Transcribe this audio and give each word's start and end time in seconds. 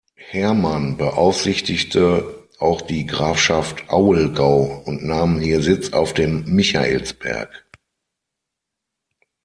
Hermann 0.15 0.97
beaufsichtigte 0.97 2.47
auch 2.57 2.81
die 2.81 3.05
Grafschaft 3.05 3.87
Auelgau 3.91 4.81
und 4.83 5.05
nahm 5.05 5.39
hier 5.39 5.61
Sitz 5.61 5.93
auf 5.93 6.15
dem 6.15 6.43
Michaelsberg. 6.45 7.67